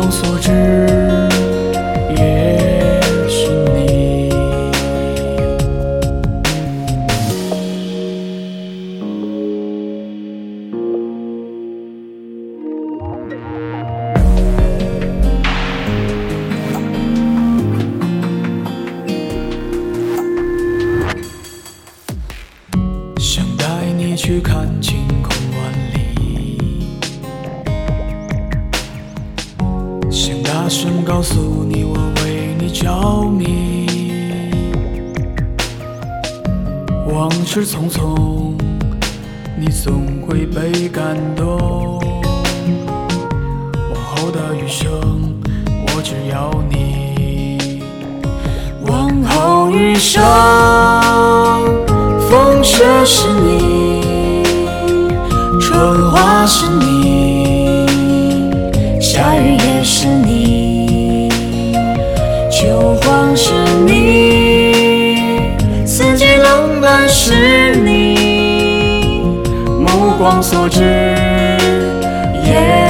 [0.00, 0.50] 目光所至
[2.16, 4.30] 也是你。
[23.18, 23.66] 想带
[23.98, 25.06] 你去看晴
[30.70, 33.88] 声告诉你我为你着迷。
[37.12, 38.54] 往事匆匆，
[39.58, 41.58] 你总会被感动。
[43.90, 44.88] 往后的余生，
[45.66, 47.82] 我只要你。
[48.86, 50.22] 往后余生。
[52.30, 54.44] 风雪是你，
[55.60, 56.99] 春花是你，
[66.60, 69.40] 四季冷暖是你，
[69.78, 70.82] 目光所至
[72.44, 72.89] 也